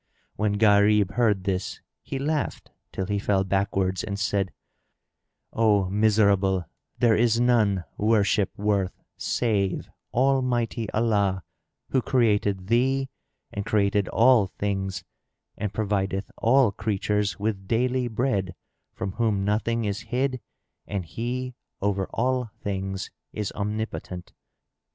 When 0.35 0.53
Gharib 0.53 1.11
heard 1.11 1.43
this, 1.43 1.79
he 2.01 2.17
laughed 2.17 2.71
till 2.91 3.05
he 3.05 3.19
fell 3.19 3.43
backwards 3.43 4.03
and 4.03 4.17
said, 4.19 4.51
"O 5.53 5.91
miserable, 5.91 6.65
there 6.97 7.15
is 7.15 7.39
none 7.39 7.83
worship 7.99 8.49
worth 8.57 8.99
save 9.15 9.91
Almighty 10.11 10.89
Allah, 10.89 11.43
who 11.91 12.01
created 12.01 12.65
thee 12.65 13.09
and 13.53 13.63
created 13.63 14.07
all 14.07 14.47
things 14.47 15.03
and 15.55 15.71
provideth 15.71 16.31
all 16.35 16.71
creatures 16.71 17.37
with 17.37 17.67
daily 17.67 18.07
bread, 18.07 18.55
from 18.95 19.11
whom 19.11 19.45
nothing 19.45 19.85
is 19.85 19.99
hid 20.09 20.41
and 20.87 21.05
He 21.05 21.53
over 21.79 22.07
all 22.11 22.49
things 22.63 23.11
is 23.33 23.51
Omnipotent." 23.51 24.33